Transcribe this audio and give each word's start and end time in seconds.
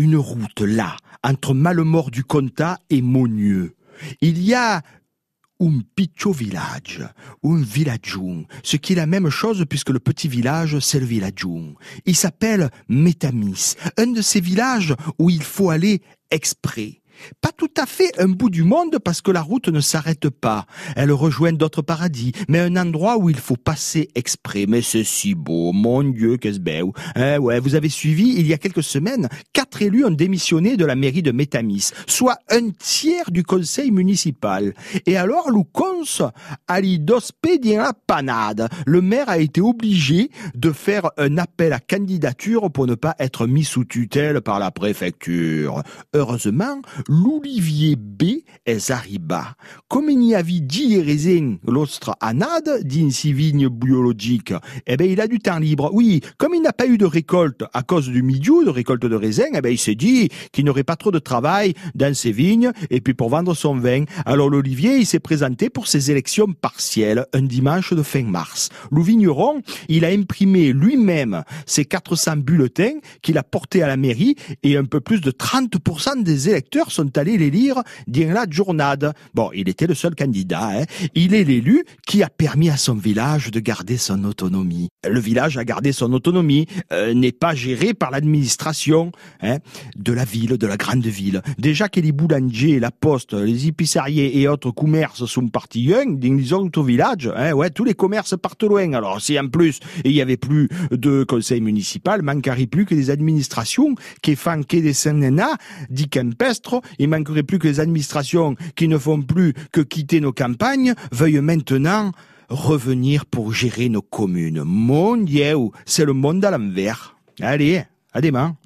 une 0.00 0.16
route 0.16 0.62
là, 0.62 0.96
entre 1.22 1.52
Malemort 1.54 2.10
du 2.10 2.24
Comtat 2.24 2.78
et 2.88 3.02
Monieux. 3.02 3.76
Il 4.22 4.42
y 4.42 4.54
a 4.54 4.82
un 5.60 5.80
piccio 5.94 6.32
village, 6.32 7.06
un 7.44 7.60
villageon, 7.60 8.46
ce 8.62 8.78
qui 8.78 8.94
est 8.94 8.96
la 8.96 9.06
même 9.06 9.28
chose 9.28 9.66
puisque 9.68 9.90
le 9.90 10.00
petit 10.00 10.26
village, 10.26 10.78
c'est 10.78 11.00
le 11.00 11.04
villageon. 11.04 11.74
Il 12.06 12.16
s'appelle 12.16 12.70
Métamis, 12.88 13.74
un 13.98 14.06
de 14.06 14.22
ces 14.22 14.40
villages 14.40 14.94
où 15.18 15.28
il 15.28 15.42
faut 15.42 15.68
aller 15.68 16.00
exprès. 16.30 16.99
Pas 17.40 17.52
tout 17.56 17.70
à 17.76 17.86
fait 17.86 18.18
un 18.18 18.28
bout 18.28 18.50
du 18.50 18.62
monde 18.62 18.98
parce 19.04 19.20
que 19.20 19.30
la 19.30 19.42
route 19.42 19.68
ne 19.68 19.80
s'arrête 19.80 20.28
pas. 20.28 20.66
Elle 20.96 21.12
rejoint 21.12 21.52
d'autres 21.52 21.82
paradis, 21.82 22.32
mais 22.48 22.60
un 22.60 22.76
endroit 22.76 23.18
où 23.18 23.30
il 23.30 23.38
faut 23.38 23.56
passer 23.56 24.08
exprès. 24.14 24.66
Mais 24.68 24.82
c'est 24.82 25.04
si 25.04 25.34
beau, 25.34 25.72
mon 25.72 26.02
Dieu, 26.02 26.36
qu'est-ce 26.36 26.60
beau. 26.60 26.92
Eh 27.16 27.38
ouais, 27.38 27.60
vous 27.60 27.74
avez 27.74 27.88
suivi, 27.88 28.34
il 28.38 28.46
y 28.46 28.52
a 28.52 28.58
quelques 28.58 28.82
semaines, 28.82 29.28
quatre 29.52 29.82
élus 29.82 30.04
ont 30.04 30.10
démissionné 30.10 30.76
de 30.76 30.84
la 30.84 30.96
mairie 30.96 31.22
de 31.22 31.32
Métamis, 31.32 31.90
soit 32.06 32.38
un 32.50 32.70
tiers 32.70 33.30
du 33.30 33.42
conseil 33.42 33.90
municipal. 33.90 34.74
Et 35.06 35.16
alors, 35.16 35.50
Lucons 35.50 36.30
ali 36.68 36.98
dans 36.98 37.18
la 37.76 37.92
panade. 37.92 38.68
Le 38.86 39.00
maire 39.00 39.28
a 39.28 39.38
été 39.38 39.60
obligé 39.60 40.30
de 40.54 40.72
faire 40.72 41.10
un 41.16 41.38
appel 41.38 41.72
à 41.72 41.80
candidature 41.80 42.70
pour 42.70 42.86
ne 42.86 42.94
pas 42.94 43.14
être 43.18 43.46
mis 43.46 43.64
sous 43.64 43.84
tutelle 43.84 44.40
par 44.40 44.58
la 44.58 44.70
préfecture. 44.70 45.82
Heureusement, 46.14 46.80
l'Olivier 47.10 47.96
B 47.96 48.44
est 48.66 48.90
arriba. 48.92 49.56
Comme 49.88 50.10
avait 50.32 50.60
dit 50.60 51.00
raisin 51.00 51.56
l'ostre 51.66 52.16
anade 52.20 52.84
d'une 52.84 53.08
vigne 53.08 53.68
biologique, 53.68 54.54
eh 54.86 54.96
ben, 54.96 55.10
il 55.10 55.20
a 55.20 55.26
du 55.26 55.40
temps 55.40 55.58
libre. 55.58 55.90
Oui, 55.92 56.20
comme 56.38 56.54
il 56.54 56.62
n'a 56.62 56.72
pas 56.72 56.86
eu 56.86 56.98
de 56.98 57.04
récolte 57.04 57.64
à 57.74 57.82
cause 57.82 58.08
du 58.08 58.22
milieu, 58.22 58.64
de 58.64 58.70
récolte 58.70 59.04
de 59.04 59.16
raisin, 59.16 59.46
eh 59.54 59.60
ben, 59.60 59.72
il 59.72 59.78
s'est 59.78 59.96
dit 59.96 60.28
qu'il 60.52 60.64
n'aurait 60.64 60.84
pas 60.84 60.94
trop 60.94 61.10
de 61.10 61.18
travail 61.18 61.74
dans 61.96 62.14
ses 62.14 62.30
vignes 62.30 62.70
et 62.90 63.00
puis 63.00 63.14
pour 63.14 63.28
vendre 63.28 63.54
son 63.54 63.74
vin. 63.74 64.04
Alors 64.24 64.48
l'Olivier, 64.48 64.98
il 64.98 65.06
s'est 65.06 65.18
présenté 65.18 65.68
pour 65.68 65.88
ses 65.88 66.12
élections 66.12 66.52
partielles 66.52 67.26
un 67.32 67.42
dimanche 67.42 67.92
de 67.92 68.04
fin 68.04 68.22
mars. 68.22 68.68
Le 68.92 69.02
vigneron, 69.02 69.62
il 69.88 70.04
a 70.04 70.08
imprimé 70.08 70.72
lui-même 70.72 71.42
ses 71.66 71.84
400 71.84 72.36
bulletins 72.36 72.98
qu'il 73.20 73.36
a 73.36 73.42
portés 73.42 73.82
à 73.82 73.88
la 73.88 73.96
mairie 73.96 74.36
et 74.62 74.76
un 74.76 74.84
peu 74.84 75.00
plus 75.00 75.20
de 75.20 75.32
30% 75.32 76.22
des 76.22 76.48
électeurs 76.48 76.89
sont 76.90 77.16
allés 77.18 77.38
les 77.38 77.50
lire 77.50 77.82
dans 78.06 78.32
la 78.32 78.46
journade. 78.48 79.12
Bon, 79.34 79.50
il 79.54 79.68
était 79.68 79.86
le 79.86 79.94
seul 79.94 80.14
candidat. 80.14 80.80
Hein. 80.80 80.84
Il 81.14 81.34
est 81.34 81.44
l'élu 81.44 81.84
qui 82.06 82.22
a 82.22 82.28
permis 82.28 82.70
à 82.70 82.76
son 82.76 82.94
village 82.94 83.50
de 83.50 83.60
garder 83.60 83.96
son 83.96 84.24
autonomie. 84.24 84.88
Le 85.08 85.20
village 85.20 85.56
a 85.56 85.64
gardé 85.64 85.92
son 85.92 86.12
autonomie, 86.12 86.66
euh, 86.92 87.14
n'est 87.14 87.32
pas 87.32 87.54
géré 87.54 87.94
par 87.94 88.10
l'administration 88.10 89.12
hein, 89.42 89.58
de 89.96 90.12
la 90.12 90.24
ville, 90.24 90.58
de 90.58 90.66
la 90.66 90.76
grande 90.76 91.06
ville. 91.06 91.42
Déjà 91.58 91.88
que 91.88 92.00
les 92.00 92.12
boulangers, 92.12 92.80
la 92.80 92.90
poste, 92.90 93.32
les 93.32 93.68
épiceries 93.68 94.20
et 94.40 94.48
autres 94.48 94.70
commerces 94.70 95.24
sont 95.26 95.48
partis 95.48 95.88
dans 95.88 96.18
les 96.20 96.52
autres 96.52 96.82
villages, 96.82 97.30
hein, 97.34 97.52
ouais, 97.52 97.70
tous 97.70 97.84
les 97.84 97.94
commerces 97.94 98.34
partent 98.40 98.62
loin. 98.62 98.92
Alors 98.92 99.20
si 99.20 99.38
en 99.38 99.48
plus 99.48 99.80
il 100.04 100.12
y 100.12 100.20
avait 100.20 100.36
plus 100.36 100.68
de 100.90 101.24
conseil 101.24 101.60
municipal, 101.60 102.22
manquerait 102.22 102.66
plus 102.66 102.84
que 102.84 102.94
des 102.94 103.10
administrations 103.10 103.94
qui 104.22 104.36
font 104.36 104.62
que 104.62 104.76
des 104.76 104.92
sénats, 104.92 105.56
dit 105.88 106.08
il 106.98 107.08
manquerait 107.08 107.42
plus 107.42 107.58
que 107.58 107.68
les 107.68 107.80
administrations 107.80 108.56
qui 108.76 108.88
ne 108.88 108.98
font 108.98 109.22
plus 109.22 109.54
que 109.72 109.80
quitter 109.80 110.20
nos 110.20 110.32
campagnes 110.32 110.94
veuillent 111.12 111.40
maintenant 111.40 112.12
revenir 112.48 113.26
pour 113.26 113.52
gérer 113.52 113.88
nos 113.88 114.02
communes. 114.02 114.62
Mon 114.64 115.16
Dieu, 115.16 115.56
c'est 115.86 116.04
le 116.04 116.12
monde 116.12 116.44
à 116.44 116.50
l'envers. 116.50 117.16
Allez, 117.40 117.84
à 118.12 118.20
demain. 118.20 118.56